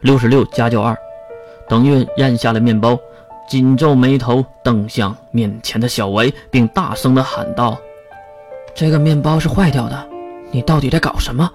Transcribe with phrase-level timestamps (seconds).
[0.00, 0.96] 六十六加九二。
[1.68, 2.98] 等月咽下了面包，
[3.48, 7.78] 紧皱眉头，瞪向面前的小维，并大声地喊道
[8.74, 10.08] ：“这个面包是坏掉的，
[10.50, 11.50] 你到底在搞什么？”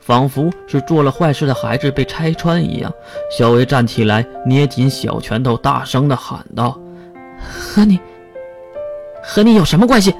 [0.00, 2.92] 仿佛是做了坏事的孩子被拆穿一样，
[3.30, 6.78] 小维站起来，捏紧小拳头，大声地喊道
[7.40, 7.98] ：“和你，
[9.22, 10.14] 和你有什么关系？”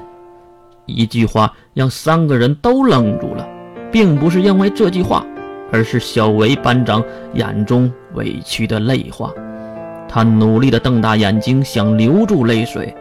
[0.87, 3.47] 一句话让三个人都愣住了，
[3.91, 5.23] 并不是因为这句话，
[5.71, 7.03] 而是小维班长
[7.33, 9.31] 眼中委屈的泪花。
[10.07, 12.95] 他努力地瞪大眼睛，想留住泪水，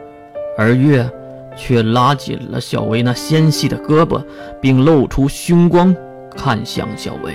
[0.59, 1.09] 而月
[1.57, 4.21] 却拉紧了小维那纤细的胳膊，
[4.61, 5.95] 并露出凶光。
[6.37, 7.33] 看向小薇，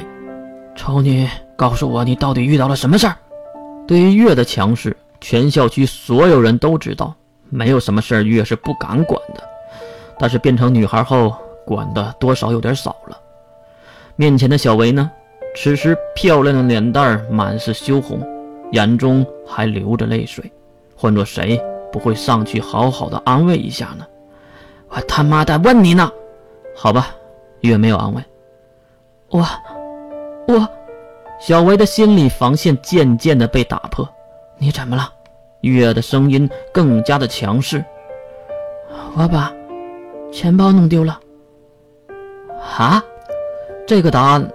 [0.75, 1.25] 丑女，
[1.55, 3.15] 告诉我你到底遇到了什么事儿？
[3.87, 7.15] 对于月的强势，全校区所有人都知道，
[7.49, 9.41] 没有什么事儿月是不敢管的。
[10.17, 11.33] 但是变成女孩后，
[11.65, 13.17] 管的多少有点少了。
[14.17, 15.09] 面前的小薇呢？
[15.61, 18.25] 此时漂亮的脸蛋满是羞红，
[18.71, 20.49] 眼中还流着泪水。
[20.95, 21.61] 换做谁
[21.91, 24.07] 不会上去好好的安慰一下呢？
[24.87, 26.09] 我他妈的问你呢！
[26.77, 27.13] 好吧，
[27.59, 28.23] 月没有安慰。
[29.27, 29.45] 我，
[30.47, 30.65] 我，
[31.41, 34.07] 小维的心理防线渐渐的被打破。
[34.59, 35.11] 你怎么了？
[35.59, 37.83] 月的声音更加的强势。
[39.13, 39.51] 我把
[40.31, 41.19] 钱包弄丢了。
[42.77, 43.03] 啊！
[43.85, 44.49] 这个答案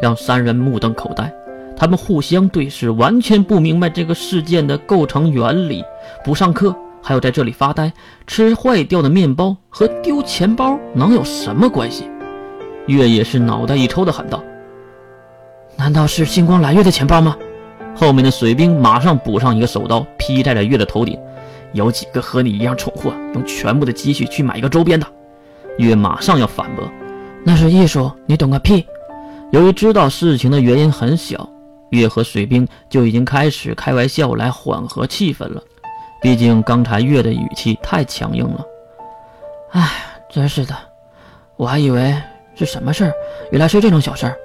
[0.00, 1.32] 让三人目瞪口呆，
[1.76, 5.84] 他们互相对视，完全不明白这个事件的构成原理。
[6.24, 7.92] 不上课，还要在这里发呆，
[8.26, 12.08] 吃坏掉的面包和丢钱包能有什么关系？
[12.86, 14.42] 月也是脑袋一抽的喊道
[15.76, 17.36] ：“难道是星光蓝月的钱包吗？”
[17.94, 21.18] 后面的水兵马上补上一个手刀，劈在了月的头顶。
[21.72, 25.06] 有几个和你一样蠢货，用全部的积蓄去买一个周边的？
[25.78, 26.84] 月马上要反驳
[27.44, 28.84] ：“那是艺术，你懂个屁！”
[29.50, 31.48] 由于知道事情的原因很小，
[31.90, 35.62] 月和水兵就已经开始开玩笑来缓和气氛了。
[36.22, 38.64] 毕竟刚才月的语气太强硬了。
[39.72, 39.90] 唉，
[40.28, 40.74] 真是的，
[41.56, 42.14] 我还以为……
[42.56, 43.12] 是什么事儿？
[43.52, 44.36] 原来是这种小事儿。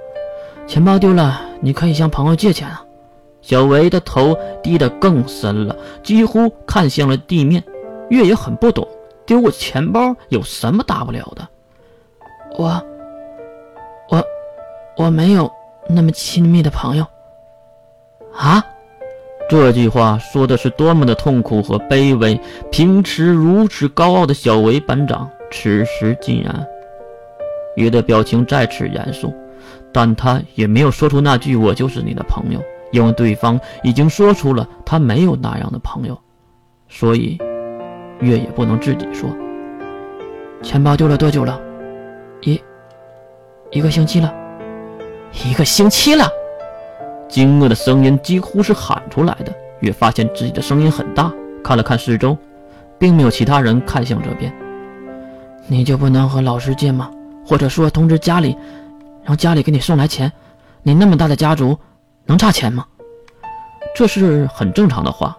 [0.66, 2.82] 钱包丢了，你可以向朋友借钱啊。
[3.42, 7.62] 小维的头低得更深了，几乎看向了地面。
[8.10, 8.88] 月也很不懂，
[9.26, 11.48] 丢个钱包有什么大不了的？
[12.58, 12.82] 我，
[14.98, 15.52] 我没有
[15.88, 17.06] 那么亲密的朋友。
[18.36, 18.64] 啊！
[19.48, 22.40] 这句话说的是多么的痛苦和卑微。
[22.72, 26.68] 平时如此高傲的小维班长，此时竟然……
[27.76, 29.34] 月的表情再次严肃，
[29.92, 32.60] 但他也没有说出那句“我就是你的朋友”，
[32.92, 36.18] 因为对方已经说出了他没有那样的朋友，
[36.88, 37.38] 所以
[38.22, 39.30] 月也不能自己说。
[40.64, 41.62] 钱包丢了多久了？
[42.42, 42.60] 一
[43.72, 44.34] 一个星期了。
[45.44, 46.28] 一个星期了！
[47.28, 49.54] 惊愕的声音几乎是喊出来的。
[49.82, 51.32] 月发现自己的声音很大，
[51.64, 52.38] 看了看四周，
[52.98, 54.54] 并没有其他人看向这边。
[55.68, 57.12] 你就不能和老师借吗？
[57.46, 58.58] 或者说通知家里，
[59.24, 60.32] 让家里给你送来钱。
[60.82, 61.78] 你那么大的家族，
[62.26, 62.86] 能差钱吗？
[63.96, 65.36] 这是很正常的话。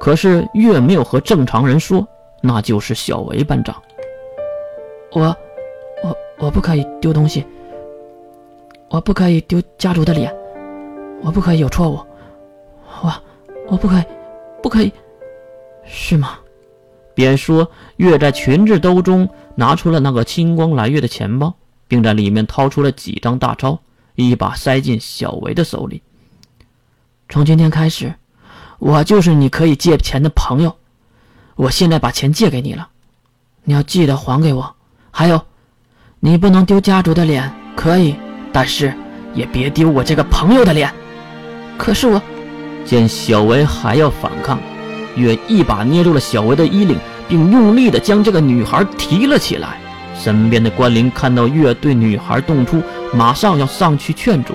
[0.00, 2.06] 可是月没有和正常人说，
[2.40, 3.80] 那就是小维班长。
[5.12, 5.36] 我，
[6.02, 7.46] 我，我不可以丢东西。
[8.92, 10.30] 我不可以丢家族的脸。
[11.22, 11.98] 我不可以有错误。
[13.00, 13.10] 我，
[13.66, 14.04] 我不可以，
[14.62, 14.92] 不可以，
[15.86, 16.38] 是吗？
[17.14, 21.54] 边说，月在裙子兜中拿出了那个青光蓝月的钱包，
[21.88, 23.80] 并在里面掏出了几张大钞，
[24.14, 26.02] 一把塞进小维的手里。
[27.30, 28.14] 从今天开始，
[28.78, 30.76] 我就是你可以借钱的朋友。
[31.54, 32.90] 我现在把钱借给你了，
[33.64, 34.74] 你要记得还给我。
[35.10, 35.40] 还有，
[36.20, 38.14] 你不能丢家族的脸，可以，
[38.52, 38.92] 但是
[39.34, 40.92] 也别丢我这个朋友的脸。
[41.78, 42.20] 可是我，
[42.84, 44.58] 见小维还要反抗。
[45.16, 46.96] 月一把捏住了小维的衣领，
[47.28, 49.78] 并用力地将这个女孩提了起来。
[50.14, 52.80] 身边的关灵看到月对女孩动粗，
[53.12, 54.54] 马上要上去劝阻，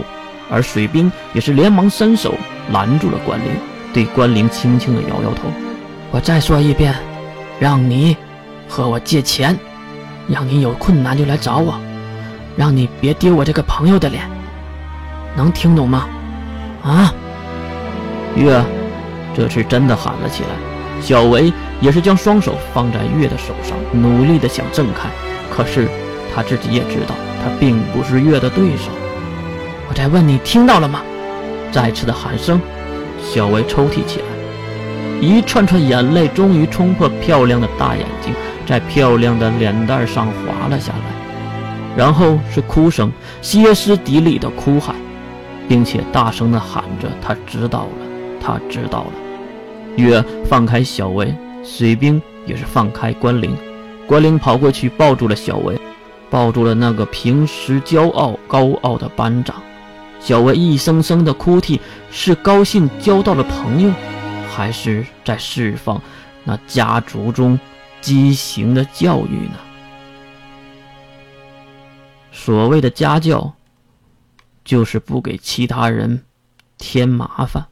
[0.50, 2.34] 而水兵也是连忙伸手
[2.72, 3.48] 拦住了关灵，
[3.94, 5.52] 对关灵轻轻地摇摇头
[6.12, 6.96] ：“我再说一遍，
[7.60, 8.16] 让你
[8.68, 9.58] 和我借钱，
[10.28, 11.80] 让你有困难就来找我，
[12.58, 14.30] 让你别丢我这个朋友的脸，
[15.36, 16.06] 能听懂吗？”
[16.84, 17.14] 啊，
[18.36, 18.62] 月。
[19.36, 20.50] 这次真的喊了起来，
[21.00, 25.08] 小维也是将双手放在月的手上，努力的想挣开。
[25.56, 25.88] 可是
[26.34, 27.14] 他自己也知道，
[27.44, 28.90] 他并不是月的对手。
[29.88, 31.02] 我在问你，听到了吗？
[31.72, 32.60] 再次的喊声，
[33.22, 34.26] 小维抽泣起来，
[35.22, 38.34] 一串串眼泪终于冲破漂亮的大眼睛，
[38.66, 41.27] 在漂亮的脸蛋上滑了下来。
[41.98, 43.12] 然后是哭声，
[43.42, 44.96] 歇斯底里的哭喊
[45.68, 48.06] ：“并且大声的喊着：“他知道了，
[48.40, 49.14] 他知道了。”
[49.98, 51.34] 月放开小薇，
[51.64, 53.58] 水兵也是放开关灵。
[54.06, 55.76] 关灵跑过去抱住了小薇，
[56.30, 59.56] 抱住了那个平时骄傲高傲的班长。
[60.20, 63.92] 小薇一声声的哭啼，是高兴交到了朋友，
[64.56, 66.00] 还是在释放
[66.44, 67.60] 那家族中
[68.02, 69.58] 畸形的教育呢？
[72.48, 73.54] 所谓的家教，
[74.64, 76.24] 就是不给其他人
[76.78, 77.68] 添麻烦。